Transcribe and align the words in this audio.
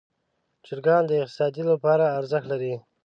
چرګان 0.65 1.03
د 1.07 1.11
اقتصاد 1.21 1.53
لپاره 1.71 2.05
ارزښت 2.17 2.45
لري. 2.51 2.73